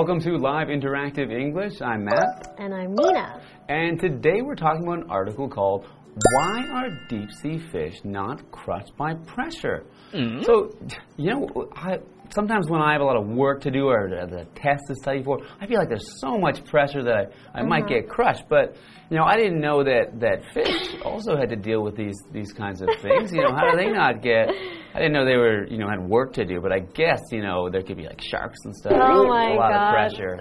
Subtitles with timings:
[0.00, 1.82] Welcome to Live Interactive English.
[1.82, 2.54] I'm Matt.
[2.56, 3.38] And I'm Nina.
[3.68, 5.84] And today we're talking about an article called
[6.28, 9.84] Why Are Deep Sea Fish Not Crushed by Pressure?
[10.12, 10.42] Mm-hmm.
[10.42, 10.70] So,
[11.16, 11.98] you know, I,
[12.30, 15.22] sometimes when I have a lot of work to do or the test to study
[15.22, 18.00] for, I feel like there's so much pressure that I, I might Uh-huh.
[18.00, 18.44] get crushed.
[18.50, 18.76] But,
[19.08, 22.52] you know, I didn't know that, that fish also had to deal with these, these
[22.52, 23.32] kinds of things.
[23.32, 24.48] You know, how do they not get.
[24.92, 27.42] I didn't know they were, you know, had work to do, but I guess, you
[27.42, 28.92] know, there could be like sharks and stuff.
[28.94, 29.86] Oh my a lot god.
[29.86, 30.38] of pressure.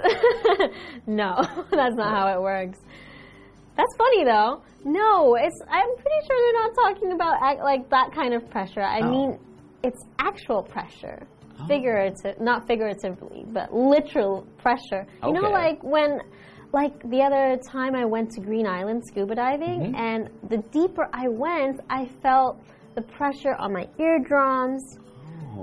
[1.07, 1.35] no,
[1.71, 2.79] that's not how it works.
[3.79, 4.61] That's funny though.
[4.83, 5.59] No, it's.
[5.69, 7.33] I'm pretty sure they're not talking about
[7.71, 8.81] like that kind of pressure.
[8.81, 9.09] I Oh.
[9.09, 9.39] mean,
[9.83, 11.19] it's actual pressure.
[11.67, 15.05] Figurative, not figuratively, but literal pressure.
[15.25, 16.19] You know, like when,
[16.71, 19.95] like the other time I went to Green Island scuba diving, Mm-hmm.
[19.95, 22.61] and the deeper I went, I felt
[22.95, 24.81] the pressure on my eardrums,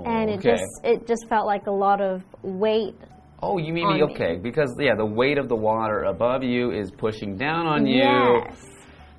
[0.05, 0.51] and it okay.
[0.51, 2.95] just it just felt like a lot of weight
[3.41, 4.03] Oh, you mean on me.
[4.03, 4.37] okay?
[4.41, 8.01] Because yeah, the weight of the water above you is pushing down on you.
[8.03, 8.65] Yes.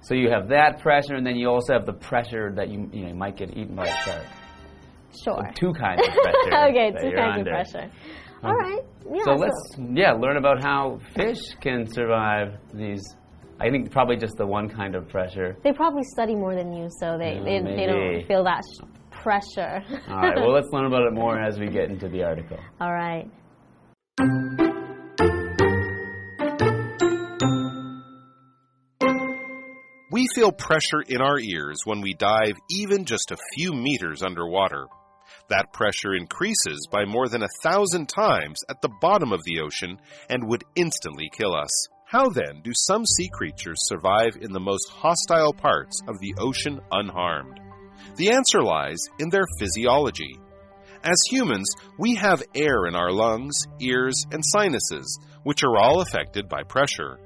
[0.03, 3.07] So you have that pressure, and then you also have the pressure that you you
[3.07, 4.25] know might get eaten by a shark.
[5.25, 5.51] Sure.
[5.55, 6.65] Two kinds of pressure.
[6.71, 7.51] okay, two kinds under.
[7.51, 7.91] of pressure.
[8.43, 8.83] Um, All right.
[9.13, 9.25] Yeah.
[9.25, 13.03] So let's yeah learn about how fish can survive these.
[13.61, 15.57] I think probably just the one kind of pressure.
[15.65, 18.63] they probably study more than you, so they they, they don't feel that
[19.11, 19.83] pressure.
[20.09, 20.37] All right.
[20.37, 22.59] Well, let's learn about it more as we get into the article.
[22.81, 23.29] All right.
[30.11, 34.87] We feel pressure in our ears when we dive even just a few meters underwater.
[35.51, 40.01] That pressure increases by more than a thousand times at the bottom of the ocean
[40.29, 41.71] and would instantly kill us.
[42.07, 46.81] How then do some sea creatures survive in the most hostile parts of the ocean
[46.91, 47.61] unharmed?
[48.17, 50.41] The answer lies in their physiology.
[51.05, 56.49] As humans, we have air in our lungs, ears, and sinuses, which are all affected
[56.49, 57.19] by pressure.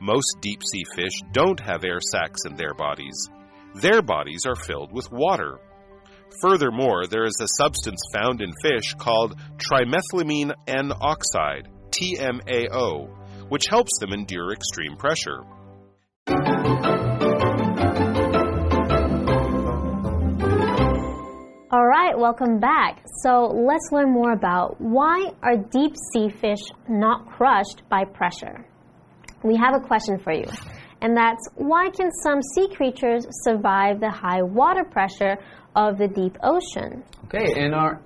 [0.00, 3.28] Most deep sea fish don't have air sacs in their bodies.
[3.74, 5.58] Their bodies are filled with water.
[6.40, 13.08] Furthermore, there is a substance found in fish called trimethylamine N oxide, TMAO,
[13.48, 15.42] which helps them endure extreme pressure.
[22.18, 23.00] Welcome back.
[23.22, 26.58] So let's learn more about why are deep sea fish
[26.88, 28.66] not crushed by pressure.
[29.44, 30.46] We have a question for you,
[31.00, 35.36] and that's why can some sea creatures survive the high water pressure
[35.76, 37.04] of the deep ocean?
[37.26, 38.02] Okay, and our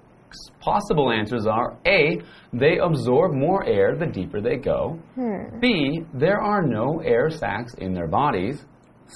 [0.61, 2.21] possible answers are A,
[2.53, 4.99] they absorb more air the deeper they go.
[5.15, 5.59] Hmm.
[5.59, 8.63] B, there are no air sacs in their bodies.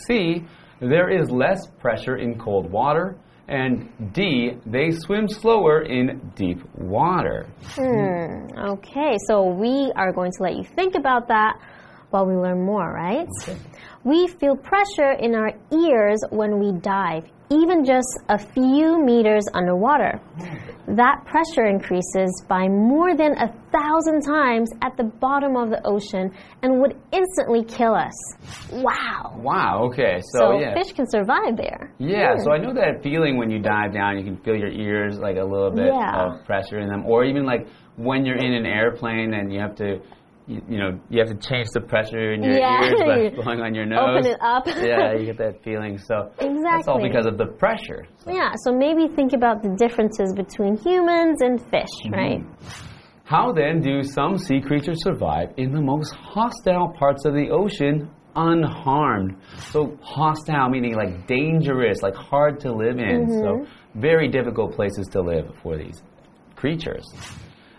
[0.06, 0.46] C,
[0.80, 3.18] there is less pressure in cold water.
[3.48, 7.46] And D, they swim slower in deep water.
[7.74, 8.48] Hmm.
[8.58, 11.60] Okay, so we are going to let you think about that
[12.10, 13.28] while we learn more, right?
[14.02, 20.20] We feel pressure in our ears when we dive, even just a few meters underwater.
[20.88, 26.30] That pressure increases by more than a thousand times at the bottom of the ocean
[26.62, 28.12] and would instantly kill us.
[28.72, 29.34] Wow.
[29.36, 30.74] Wow, okay, so, So, yeah.
[30.74, 31.92] fish can survive there.
[31.98, 32.42] Yeah, hmm.
[32.44, 35.36] so I know that feeling when you dive down, you can feel your ears like
[35.36, 36.26] a little bit Yeah.
[36.26, 39.74] of pressure in them, or even like when you're in an airplane and you have
[39.76, 39.98] to,
[40.46, 42.84] you, you know, you have to change the pressure in your Yeah.
[42.84, 43.00] ears
[43.34, 44.18] by blowing on your nose.
[44.18, 44.66] Open it up.
[44.66, 45.98] yeah, you get that feeling.
[45.98, 46.62] So exactly.
[46.62, 48.06] that's all because of the pressure.
[48.18, 52.12] So Yeah, so maybe think about the differences between humans and fish, Mm-hmm.
[52.14, 52.40] right?
[53.24, 58.08] How then do some sea creatures survive in the most hostile parts of the ocean
[58.36, 59.36] unharmed?
[59.72, 63.28] So hostile meaning like dangerous, like hard to live in.
[63.42, 63.66] So
[63.96, 66.02] very difficult places to live for these
[66.54, 67.04] creatures.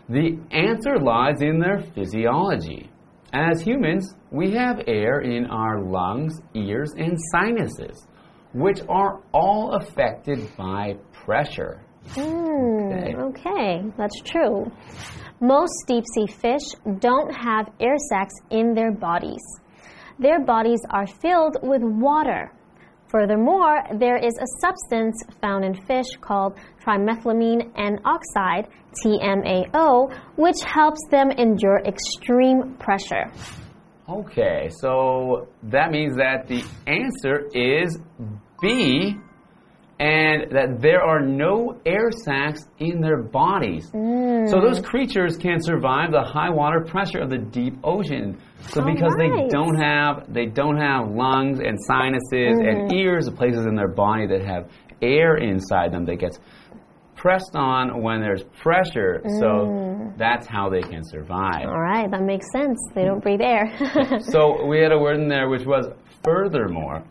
[0.10, 2.90] The answer lies in their physiology.
[3.34, 8.08] As humans, we have air in our lungs, ears, and sinuses,
[8.54, 11.82] which are all affected by pressure.
[12.12, 12.94] Hmm,
[13.30, 14.72] okay, that's true.
[15.42, 16.64] Most deep sea fish
[17.00, 19.44] don't have air sacs in their bodies.
[20.20, 22.54] Their bodies are filled with water.
[23.10, 26.58] Furthermore, there is a substance found in fish called
[26.88, 28.68] trimethylamine N oxide,
[29.04, 33.26] TMAO, which helps them endure extreme pressure.
[34.10, 38.00] Okay, so that means that the answer is
[38.62, 39.18] B,
[40.00, 43.88] and that there are no air sacs in their bodies.
[43.92, 44.62] So mm.
[44.62, 48.38] those creatures can survive the high water pressure of the deep ocean.
[48.70, 52.96] So because they don't have they don't have lungs and sinuses and mm-hmm.
[52.96, 54.70] ears, the places in their body that have
[55.02, 56.40] air inside them that gets
[57.18, 59.22] pressed on when there's pressure.
[59.40, 60.18] So mm.
[60.18, 61.66] that's how they can survive.
[61.66, 62.78] All right, that makes sense.
[62.96, 63.66] They don't breathe air.
[64.32, 65.88] So we had a word in there which was
[66.24, 67.04] furthermore.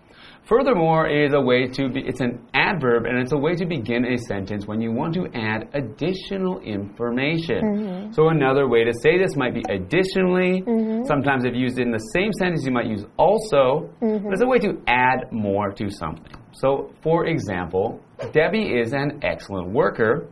[0.45, 4.05] Furthermore is a way to be, it's an adverb and it's a way to begin
[4.05, 7.63] a sentence when you want to add additional information.
[7.63, 8.13] Mm-hmm.
[8.13, 10.63] So another way to say this might be additionally.
[10.63, 11.05] Mm-hmm.
[11.05, 13.91] Sometimes if used in the same sentence you might use also.
[14.01, 14.43] But it's mm-hmm.
[14.43, 16.33] a way to add more to something.
[16.61, 18.01] So for example,
[18.33, 20.27] Debbie is an excellent worker.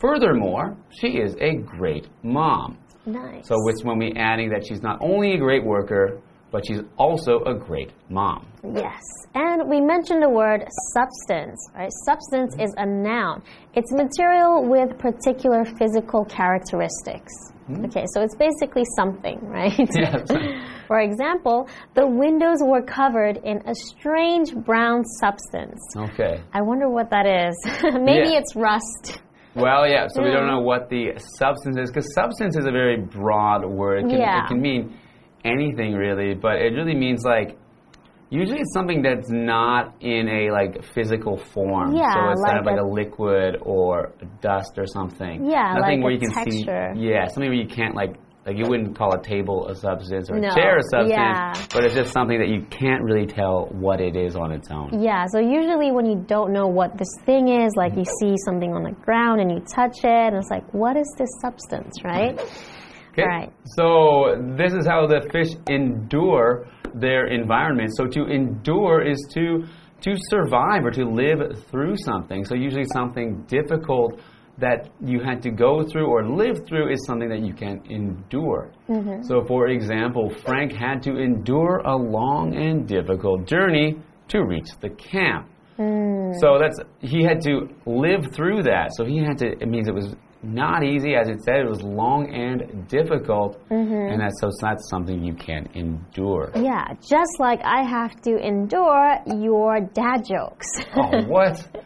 [0.00, 2.78] Furthermore, she is a great mom.
[3.06, 3.46] nice.
[3.48, 7.40] So it's when we adding that she's not only a great worker, but she's also
[7.46, 8.46] a great mom.
[8.62, 9.00] Yes.
[9.34, 11.90] And we mentioned the word substance, right?
[12.04, 13.42] Substance is a noun.
[13.74, 17.32] It's material with particular physical characteristics.
[17.66, 17.84] Hmm?
[17.86, 19.72] Okay, so it's basically something, right?
[19.94, 20.22] Yes.
[20.86, 25.80] For example, the windows were covered in a strange brown substance.
[25.96, 26.42] Okay.
[26.52, 27.54] I wonder what that is.
[27.82, 28.38] Maybe Yeah.
[28.40, 29.20] it's rust.
[29.56, 32.96] Well, yeah, so we don't know what the substance is because substance is a very
[33.00, 34.04] broad word.
[34.04, 34.44] It can, Yeah.
[34.44, 34.98] it can mean
[35.44, 37.56] anything really, but it really means like
[38.34, 41.94] usually it's something that's not in a like physical form.
[41.96, 45.44] Yeah, so it's kind of like like a, a- liquid or dust or something.
[45.48, 46.92] Yeah, nothing like where a you can texture.
[46.94, 47.00] see.
[47.08, 48.14] Yeah, something where you can't like.
[48.46, 51.54] Like you wouldn't call a table a substance or No, a chair a substance, yeah.
[51.72, 55.00] but it's just something that you can't really tell what it is on its own.
[55.02, 58.74] Yeah, so usually when you don't know what this thing is, like you see something
[58.74, 62.38] on the ground and you touch it, and it's like, what is this substance, right?
[63.14, 63.26] Okay.
[63.26, 63.52] Right.
[63.64, 67.90] So this is how the fish endure their environment.
[67.96, 69.64] So to endure is to
[70.00, 72.44] to survive or to live through something.
[72.44, 74.20] So usually something difficult
[74.58, 78.70] that you had to go through or live through is something that you can endure.
[78.88, 79.22] Mm-hmm.
[79.22, 83.96] So for example, Frank had to endure a long and difficult journey
[84.28, 85.48] to reach the camp.
[85.78, 86.34] Mm.
[86.40, 88.90] So that's he had to live through that.
[88.96, 89.52] So he had to.
[89.60, 90.14] It means it was
[90.44, 91.56] not easy, as it said.
[91.56, 94.12] It was long and difficult, mm-hmm.
[94.12, 96.50] and that's so that's something you can endure.
[96.54, 100.66] Yeah, just like I have to endure your dad jokes.
[100.96, 101.66] oh, what?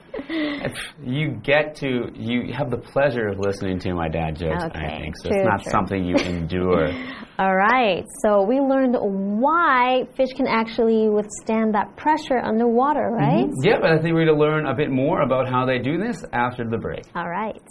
[1.00, 4.64] You get to you have the pleasure of listening to my dad jokes.
[4.74, 5.28] I think so.
[5.28, 5.70] true, it's not true.
[5.70, 6.88] something you endure.
[7.38, 13.46] All right, so we learned why fish can actually withstand that pressure underwater, mm-hmm.
[13.46, 13.48] right?
[13.62, 15.98] Yeah, but I think we're going to learn a bit more about how they do
[15.98, 17.04] this after the break.
[17.14, 17.62] All right.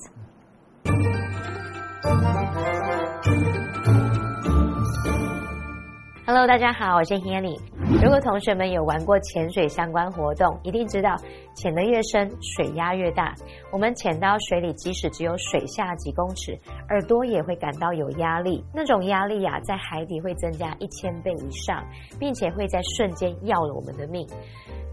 [6.26, 7.60] Hello，大家好，我是 Hanny。
[8.00, 11.16] 如果同学们有玩过潜水相关活动，一定知道
[11.56, 13.34] 潜得越深，水压越大。
[13.72, 16.58] 我们潜到水里，即使只有水下几公尺，
[16.90, 18.64] 耳朵也会感到有压力。
[18.72, 21.84] 那种压力呀、在海底会增加一千倍以上，
[22.20, 24.28] 并且会在瞬间要了我们的命。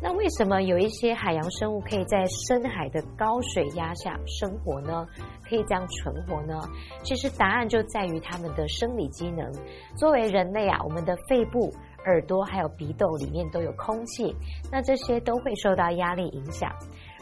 [0.02, 5.06] 那为什么有一些海洋生物可以在深海的高水压下生活呢？
[5.48, 6.58] 可以这样存活呢？
[7.02, 9.50] 其实答案就在于它们的生理机能。
[9.94, 11.70] 作为人类啊，我们的肺部、
[12.04, 14.34] 耳朵还有鼻窦里面都有空气，
[14.70, 16.70] 那这些都会受到压力影响。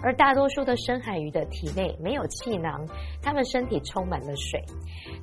[0.02, 2.86] 而大多数的深海鱼的体内没有气囊，
[3.22, 4.60] 它们身体充满了水。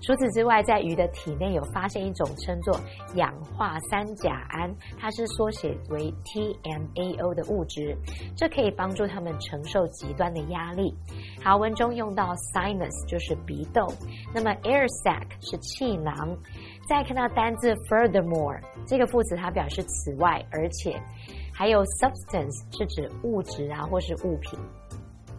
[0.01, 2.79] 除此之外，在鱼的体内有发现一种称作
[3.15, 7.97] 氧化三甲胺，它是缩写为 TMAO 的物质，
[8.35, 10.95] 这可以帮助它们承受极端的压力。
[11.43, 13.87] 好，文中用到 sinus 就是鼻窦，
[14.33, 16.37] 那么 air sac 是气囊。
[16.87, 20.99] 再看到单字 furthermore 这个副词，它表示此外，而且，
[21.59, 24.57] 还有 substance 是指物质啊或是物品。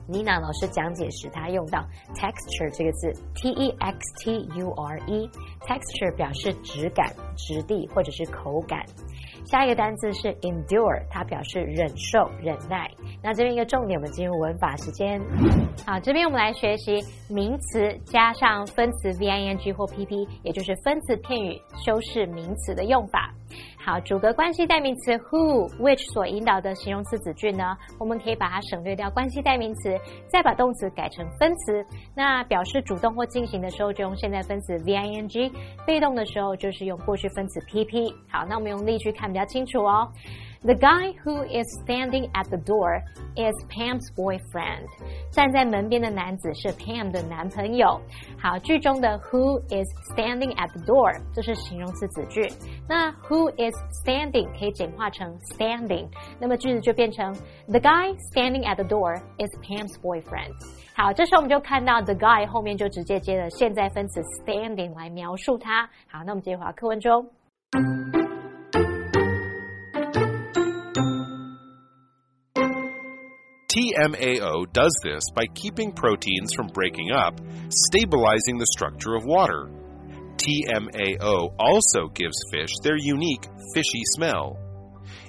[0.06, 1.78] Nina 老师讲解时，她用到
[2.14, 8.84] texture 这个字，t e x t u r e，texture 表示质感、质地或者是口感。
[9.46, 12.89] 下一个单词是 endure，它表示忍受、忍耐。
[13.22, 15.20] 那这边一个重点，我们进入文法时间。
[15.86, 23.30] 好，这边我们来学习名词加上分词 v i n g 或 p p，也就是分词片语修饰名词的用法。
[23.78, 29.98] 好，主格关系代名词 who、which 所引导的形容词子句呢，我们可以把它省略掉关系代名词，
[30.28, 31.84] 再把动词改成分词。
[32.14, 35.50] 那表示主动或进行的时候，就用现在分词 v i n g；
[35.86, 38.14] 被动的时候，就是用过去分词 p p。
[38.30, 40.08] 好，那我们用例句看比较清楚哦。
[40.62, 43.02] The guy who is standing at the door
[43.34, 44.84] is Pam's boyfriend。
[45.30, 47.98] 站在门边的男子是 Pam 的男朋友。
[48.38, 52.46] 好，句中的 who is standing at the door 这是形容词子句。
[52.86, 53.74] 那 who is
[54.04, 56.06] standing 可以简化成 standing，
[56.38, 57.32] 那么句子就变成
[57.68, 60.52] The guy standing at the door is Pam's boyfriend。
[60.94, 65.88] 好，这时候我们就看到 the guy 后面就直接接了现在分词 standing 来描述它。
[66.06, 67.26] 好，那我们接着回课文中。
[73.70, 79.70] TMAO does this by keeping proteins from breaking up, stabilizing the structure of water.
[80.38, 84.58] TMAO also gives fish their unique fishy smell.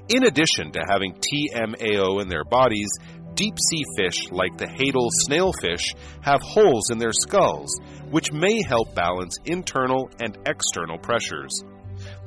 [0.10, 2.90] In addition to having TMAO in their bodies,
[3.36, 7.70] deep sea fish like the Hadal snailfish have holes in their skulls,
[8.10, 11.64] which may help balance internal and external pressures.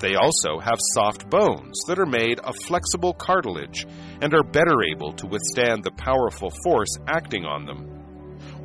[0.05, 3.87] They also have soft bones that are made of flexible cartilage
[4.21, 7.89] and are better able to withstand the powerful force acting on them.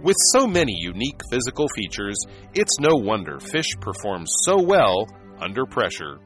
[0.03, 2.17] With so many unique physical features,
[2.53, 5.07] it's no wonder fish perform so well
[5.39, 6.19] under pressure.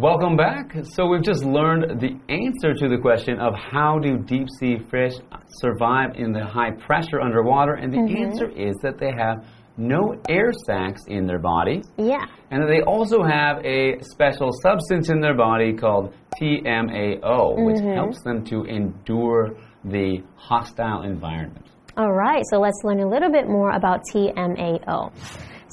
[0.00, 0.72] Welcome back.
[0.94, 5.12] So we've just learned the answer to the question of how do deep sea fish
[5.60, 8.16] survive in the high pressure underwater, and the Mm-hmm.
[8.24, 9.44] answer is that they have
[9.76, 12.24] no air sacs in their body, Yeah.
[12.50, 17.92] and that they also have a special substance in their body called TMAO, which Mm-hmm.
[17.94, 19.50] helps them to endure
[19.84, 21.66] the hostile environment.
[21.98, 25.12] All right, so let's learn a little bit more about TMAO.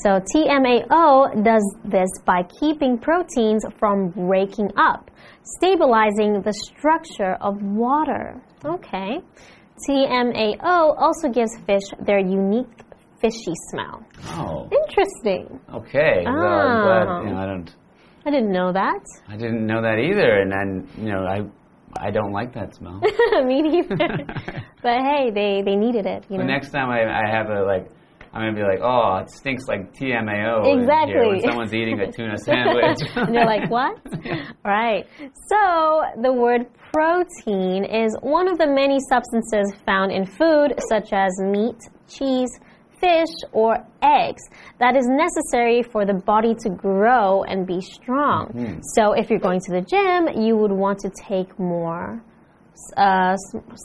[0.04, 5.10] So, TMAO does this by keeping proteins from breaking up,
[5.44, 8.40] stabilizing the structure of water.
[8.64, 9.20] Okay.
[9.88, 12.68] TMAO also gives fish their unique
[13.22, 14.04] fishy smell.
[14.30, 15.60] Oh, Interesting.
[15.74, 16.24] okay.
[16.26, 17.22] Well, I'm Ah.
[17.24, 17.76] you know, I don't.
[18.26, 19.02] I didn't know that.
[19.30, 21.42] I didn't know that either, and then you know I
[22.00, 23.00] I don't like that smell.
[23.46, 23.96] Me neither.
[24.84, 26.44] but hey, they, they needed it, you know.
[26.44, 27.90] The next time I, I have a like,
[28.34, 31.28] I'm gonna be like, oh, it stinks like TMAO Exactly.
[31.28, 33.00] when someone's eating a tuna sandwich.
[33.16, 33.98] and you're like, what?
[34.64, 35.06] right.
[35.50, 41.32] So, the word protein is one of the many substances found in food, such as
[41.42, 42.50] meat, cheese,
[43.00, 44.42] fish, or eggs,
[44.80, 48.48] that is necessary for the body to grow and be strong.
[48.48, 48.80] Mm-hmm.
[48.96, 52.24] So, if you're going to the gym, you would want to take more.
[52.96, 53.36] Uh,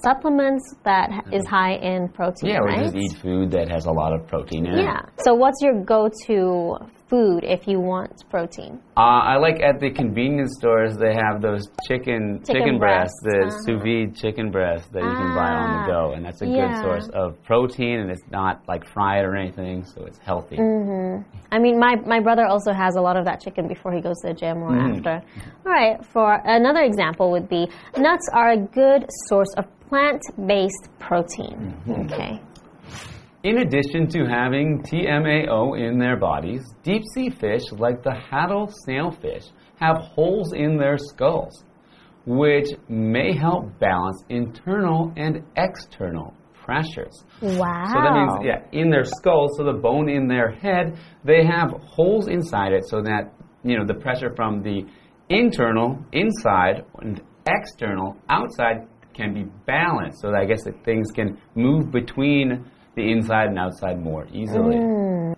[0.03, 2.85] supplements that is high in protein, yeah, or right?
[2.85, 4.85] just eat food that has a lot of protein in it.
[4.85, 5.01] Yeah.
[5.25, 6.77] So, what's your go-to
[7.13, 8.81] food if you want protein?
[8.97, 13.67] Uh, I like at the convenience stores they have those chicken Chicken breasts, the breasts,
[13.67, 16.47] sous vide chicken breasts that you can buy on Ah, the go, and that's a
[16.47, 16.69] yeah.
[16.69, 20.57] good source of protein, and it's not like fried or anything, so it's healthy.
[20.57, 21.23] Mm.
[21.51, 24.17] I mean, my, my brother also has a lot of that chicken before he goes
[24.23, 25.23] to the gym or after.
[25.67, 30.89] All right, for another example would be nuts are a good source of plant based
[30.99, 31.77] protein.
[32.11, 32.41] Okay.
[33.45, 39.51] In addition to having TMAO in their bodies, deep sea fish like the Hadal snailfish
[39.81, 41.65] have holes in their skulls,
[42.25, 47.25] which may help balance internal and external pressures.
[47.41, 47.85] Wow.
[47.89, 51.73] So that means, yeah, in their skull, so the bone in their head, they have
[51.85, 53.35] holes inside it so that,
[53.65, 54.87] you know, the pressure from the
[55.31, 60.21] internal, inside, and external, outside, can be balanced.
[60.21, 64.77] So that I guess that things can move between the inside and outside more easily.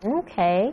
[0.05, 0.73] Okay.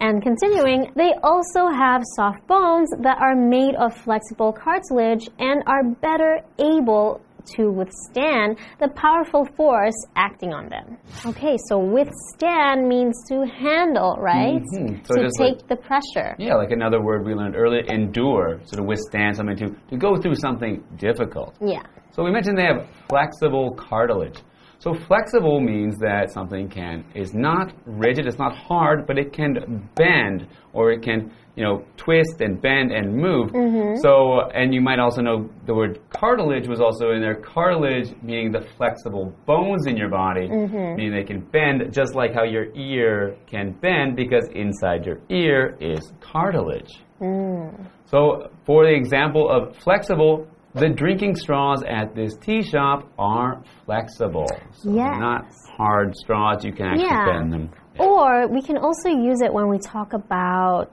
[0.00, 5.84] And continuing, they also have soft bones that are made of flexible cartilage and are
[5.84, 7.20] better able
[7.56, 10.96] to withstand the powerful force acting on them.
[11.26, 14.62] Okay, so withstand means to handle, right?
[14.62, 15.06] Mhm.
[15.06, 16.34] So to take like- the pressure.
[16.38, 18.60] Yeah, like another word we learned earlier, endure.
[18.64, 21.54] So to withstand something, to, to go through something difficult.
[21.60, 21.82] Yeah.
[22.12, 24.38] So we mentioned they have flexible cartilage.
[24.82, 29.88] So flexible means that something can is not rigid, it's not hard, but it can
[29.94, 33.52] bend or it can, you know, twist and bend and move.
[33.52, 34.00] Mm-hmm.
[34.02, 37.36] So and you might also know the word cartilage was also in there.
[37.36, 40.96] Cartilage meaning the flexible bones in your body, mm-hmm.
[40.96, 45.76] meaning they can bend just like how your ear can bend because inside your ear
[45.80, 47.04] is cartilage.
[47.20, 47.86] Mm.
[48.06, 54.46] So, for the example of flexible, the drinking straws at this tea shop are flexible.
[54.72, 55.20] So they're Yes.
[55.20, 55.44] not
[55.76, 57.26] hard straws, you can actually Yeah.
[57.26, 57.70] bend them.
[57.96, 58.06] Yeah.
[58.06, 60.90] Or we can also use it when we talk about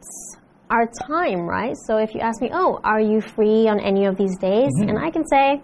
[0.69, 1.75] our time, right?
[1.87, 4.69] So if you ask me, oh, are you free on any of these days?
[4.79, 4.89] Mm-hmm.
[4.89, 5.61] And I can say,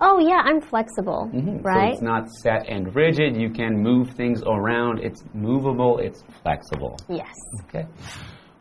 [0.00, 1.56] oh, yeah, I'm flexible, mm-hmm.
[1.56, 1.92] So right?
[1.92, 6.96] it's not set and rigid, you can move things around, it's movable, it's flexible.
[7.08, 7.32] yes.
[7.64, 7.86] Okay.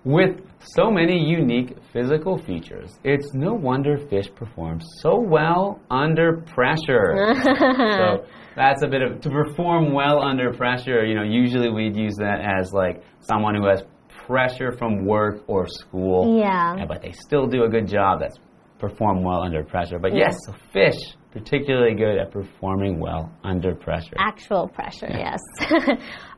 [0.05, 7.33] With so many unique physical features, it's no wonder fish perform so well under pressure.
[7.43, 11.03] so that's a bit of to perform well under pressure.
[11.03, 13.81] You know, usually we'd use that as like someone who has
[14.27, 16.37] pressure from work or school.
[16.39, 16.85] Yeah.
[16.87, 18.19] But they still do a good job.
[18.19, 18.37] That's
[18.79, 19.99] perform well under pressure.
[19.99, 24.15] But yes, so fish particularly good at performing well under pressure.
[24.17, 25.41] Actual pressure, yes.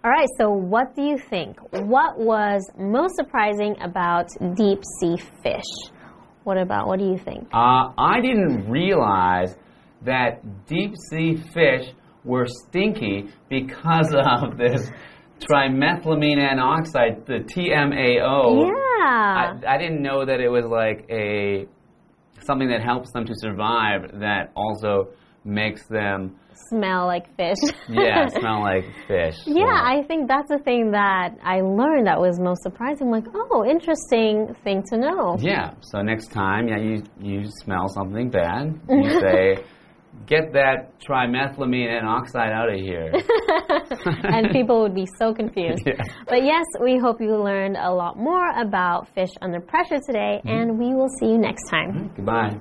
[0.04, 1.60] All right, so what do you think?
[1.72, 4.26] What was most surprising about
[4.56, 5.92] deep sea fish?
[6.46, 7.48] What about, what do you think?
[7.54, 9.56] Uh, I didn't realize
[10.04, 14.90] that deep sea fish were stinky because of this
[15.42, 18.66] trimethylamine N oxide, the TMAO.
[18.66, 19.04] Yeah.
[19.04, 21.68] I, I didn't know that it was like a
[22.48, 25.10] something that helps them to survive that also
[25.46, 26.36] makes them
[26.70, 27.56] Smell like fish.
[27.88, 29.36] yeah smell like fish.
[29.46, 33.10] Yeah, I think that's the thing that I learned that was most surprising.
[33.12, 35.38] like, oh, interesting thing to know.
[35.40, 35.76] Yeah.
[35.82, 39.64] So next time, yeah, you you smell something bad, you say,
[40.26, 43.12] "Get that trimethylamine N oxide out of here."
[44.24, 45.84] and people would be so confused.
[45.86, 45.94] Yeah.
[46.28, 50.50] But yes, we hope you learned a lot more about fish under pressure today, Mm-hmm.
[50.50, 52.12] and we will see you next time.
[52.16, 52.58] Goodbye.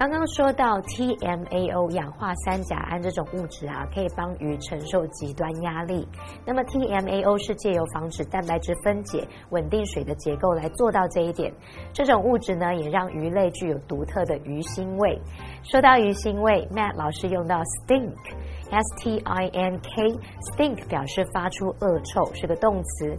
[0.00, 6.08] 刚刚说到 TMAO 氧化三甲胺这种物质啊，可以帮鱼承受极端压力。
[6.46, 11.52] 那么 TMAO 是借由防止蛋白质分解、稳定水的结构来做到这一点。
[11.92, 15.20] 这种物质呢，也让鱼类具有独特的鱼腥味。
[15.62, 23.14] 说到鱼腥味，Matt 老师用到 stink，S T I N K，stink 表示发出恶臭，是个动词。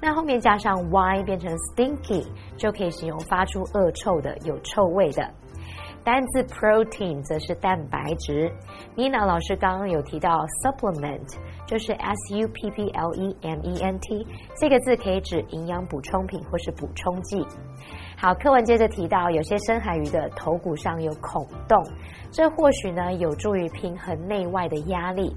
[0.00, 2.24] 那后面加上 y 变成 stinky，
[2.56, 5.30] 就可以形容发出恶臭的、有臭味的。
[6.04, 8.52] 单字 protein 则是蛋白质。
[8.96, 14.26] Nina 老师刚刚有提到 supplement，就是 s u p p l e m e n t
[14.58, 17.46] 这个字可以指营养补充品或是补充剂。
[18.16, 21.80] 好，课文接着提到，有些深海鱼的头骨上有孔洞，
[22.32, 25.34] 这或许呢有助于平衡内外的压力。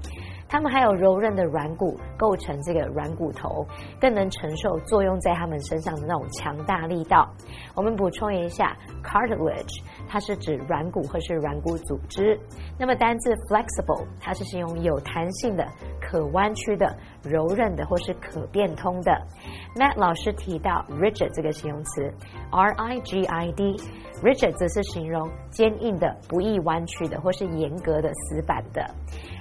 [0.48, 3.66] 它们还有柔韧的软骨构成这个软骨头，
[4.00, 7.28] 更能承受作用在它们身上的那种强大力道。
[7.74, 12.38] 我们补充一下，cartilage 它是指软骨或是软骨组织。
[12.78, 15.66] 那么单字 flexible 它是形容有弹性的、
[16.00, 19.12] 可弯曲的、柔韧的或是可变通的。
[19.74, 22.12] Matt 老师提到 rigid 这个形容词
[22.50, 28.88] ，R I G I D，rigid 则是形容坚硬的、不易弯曲的或是严格的、死板的。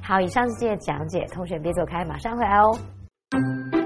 [0.03, 3.84] 好，以上是今天的讲解，同学别走开，马上回来哦。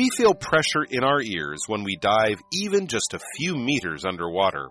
[0.00, 4.68] We feel pressure in our ears when we dive even just a few meters underwater.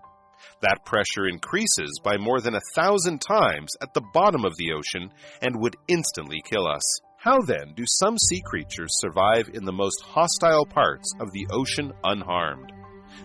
[0.60, 5.08] That pressure increases by more than a thousand times at the bottom of the ocean
[5.40, 6.82] and would instantly kill us.
[7.16, 11.92] How then do some sea creatures survive in the most hostile parts of the ocean
[12.02, 12.72] unharmed?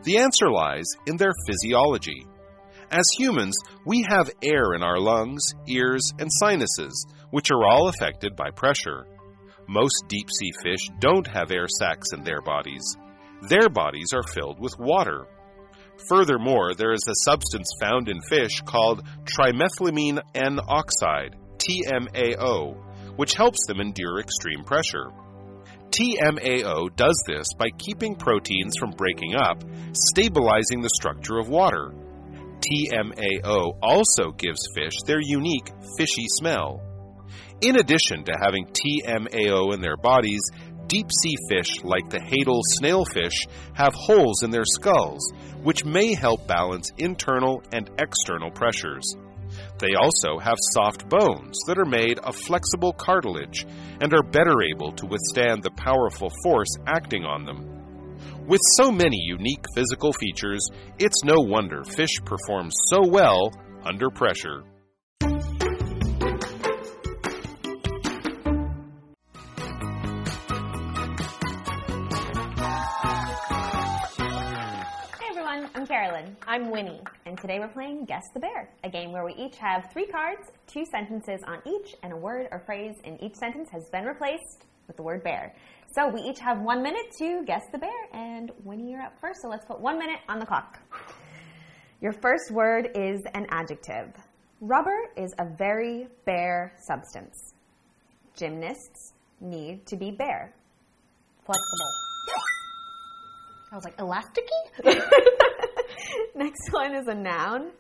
[0.04, 2.24] The answer lies in their physiology.
[2.92, 8.36] As humans, we have air in our lungs, ears, and sinuses, which are all affected
[8.36, 9.08] by pressure.
[9.68, 12.84] Most deep sea fish don't have air sacs in their bodies.
[13.50, 15.28] Their bodies are filled with water.
[16.10, 22.76] Furthermore, there is a substance found in fish called trimethylamine N oxide, TMAO,
[23.16, 25.12] which helps them endure extreme pressure.
[25.92, 31.94] TMAO does this by keeping proteins from breaking up, stabilizing the structure of water.
[32.60, 36.82] TMAO also gives fish their unique fishy smell.
[37.62, 40.42] In addition to having TMAO in their bodies,
[40.88, 45.32] deep sea fish like the Hadal snailfish have holes in their skulls,
[45.64, 49.16] which may help balance internal and external pressures.
[49.80, 53.66] They also have soft bones that are made of flexible cartilage
[54.02, 57.76] and are better able to withstand the powerful force acting on them.
[58.48, 60.68] With so many unique physical features,
[61.00, 63.52] it's no wonder fish perform so well
[63.84, 64.64] under pressure.
[76.56, 79.92] I'm Winnie, and today we're playing Guess the Bear, a game where we each have
[79.92, 83.90] three cards, two sentences on each, and a word or phrase in each sentence has
[83.90, 85.54] been replaced with the word bear.
[85.94, 89.42] So we each have one minute to guess the bear, and Winnie, you're up first,
[89.42, 90.80] so let's put one minute on the clock.
[92.00, 94.16] Your first word is an adjective.
[94.62, 97.36] Rubber is a very bare substance.
[98.34, 100.54] Gymnasts need to be bare.
[101.46, 101.92] Flexible.
[103.74, 105.02] I was like, elasticy?
[106.36, 107.72] Next one is a noun.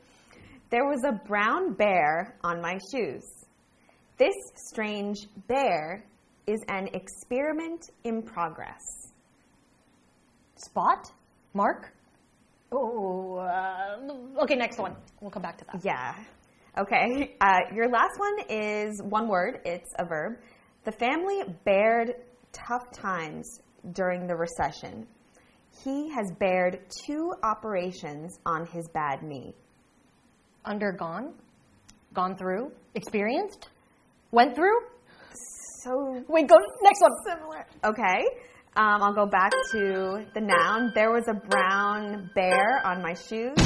[0.71, 3.23] There was a brown bear on my shoes.
[4.17, 6.03] This strange bear
[6.47, 8.81] is an experiment in progress.
[10.55, 11.11] Spot?
[11.53, 11.93] Mark?
[12.71, 14.95] Oh, uh, okay, next one.
[15.21, 15.83] We'll come back to that.
[15.83, 16.15] Yeah.
[16.77, 17.35] Okay.
[17.39, 20.33] Uh, your last one is one word, it's a verb.
[20.83, 22.15] The family bared
[22.51, 23.61] tough times
[23.93, 25.07] during the recession.
[25.83, 29.53] He has bared two operations on his bad knee.
[30.65, 31.33] Undergone?
[32.13, 32.71] Gone through?
[32.95, 33.69] experienced,
[34.31, 34.79] went through.
[35.83, 37.11] So Wait, go next one.
[37.27, 37.67] similar.
[37.83, 38.25] Okay.
[38.77, 40.91] Um, I'll go back to the noun.
[40.95, 43.53] There was a brown bear on my shoes.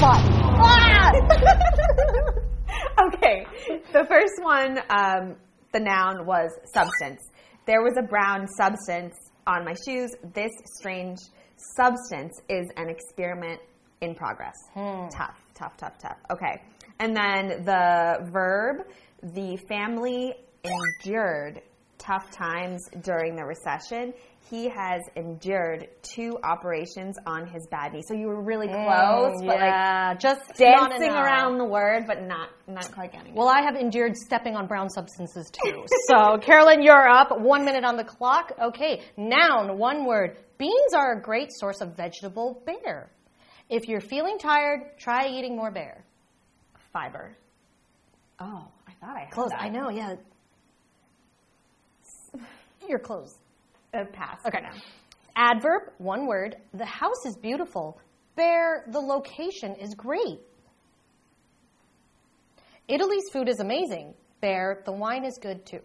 [3.13, 3.45] okay.
[3.91, 5.35] The first one, um,
[5.73, 7.21] the noun was substance.
[7.65, 9.15] There was a brown substance
[9.47, 10.11] on my shoes.
[10.35, 11.17] This strange
[11.59, 13.59] substance is an experiment
[14.01, 14.55] in progress.
[14.73, 15.07] Hmm.
[15.09, 16.17] Tough, tough, tough, tough.
[16.31, 16.61] Okay.
[16.99, 18.87] And then the verb,
[19.21, 21.61] the family endured
[22.09, 24.13] tough times during the recession.
[24.49, 28.01] He has endured two operations on his bad knee.
[28.07, 32.91] So you were really close, but like just dancing around the word, but not not
[32.91, 33.35] quite getting it.
[33.35, 35.85] Well, I have endured stepping on brown substances too.
[36.07, 37.39] so, Carolyn, you're up.
[37.39, 38.53] One minute on the clock.
[38.59, 40.37] Okay, noun, one word.
[40.57, 43.11] Beans are a great source of vegetable bear.
[43.69, 46.03] If you're feeling tired, try eating more bear.
[46.91, 47.37] Fiber.
[48.39, 49.49] Oh, I thought I had Close.
[49.51, 49.61] that.
[49.61, 50.15] I know, yeah.
[52.89, 53.35] You're close.
[53.93, 54.39] Uh, pass.
[54.45, 54.61] Okay.
[54.61, 54.71] Now.
[55.35, 56.55] Adverb, one word.
[56.73, 57.99] The house is beautiful.
[58.35, 60.39] Bear, the location is great.
[62.87, 64.15] Italy's food is amazing.
[64.41, 65.81] Bear, the wine is good too.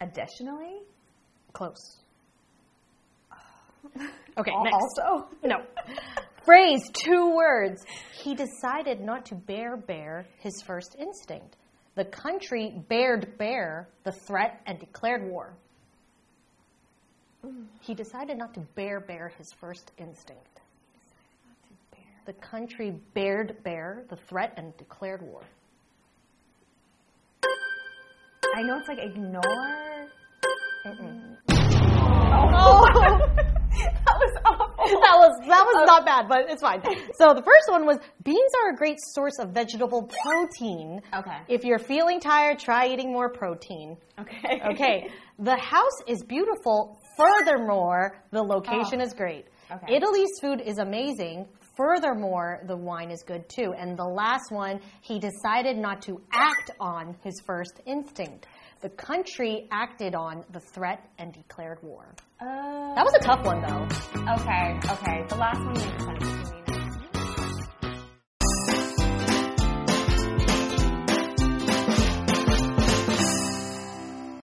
[0.00, 0.80] Additionally,
[1.52, 1.98] Close.
[4.38, 4.76] Okay, al- next.
[5.02, 5.28] also.
[5.44, 5.56] No.
[6.44, 7.82] Phrase, two words.
[8.22, 11.56] He decided not to bear bear his first instinct.
[11.96, 15.52] The country bared bear the threat and declared war.
[17.80, 20.60] He decided not to bear bear his first instinct.
[22.26, 25.42] The country bared bear the threat and declared war.
[28.54, 29.40] I know it's like ignore.
[32.62, 32.84] Oh,
[34.04, 34.79] that was awful.
[35.04, 36.82] that was that was not bad, but it's fine.
[37.18, 41.00] So the first one was beans are a great source of vegetable protein.
[41.14, 41.38] Okay.
[41.48, 43.96] If you're feeling tired, try eating more protein.
[44.18, 44.60] Okay.
[44.72, 45.08] Okay.
[45.42, 47.00] The house is beautiful.
[47.16, 49.04] Furthermore, the location oh.
[49.04, 49.46] is great.
[49.72, 49.96] Okay.
[49.96, 51.46] Italy's food is amazing.
[51.78, 53.72] Furthermore, the wine is good too.
[53.72, 58.46] And the last one, he decided not to act on his first instinct.
[58.80, 62.14] The country acted on the threat and declared war.
[62.40, 63.86] Uh, That was a tough one, though.
[64.40, 64.78] okay.
[64.90, 65.26] Okay.
[65.28, 66.49] The last one makes sense.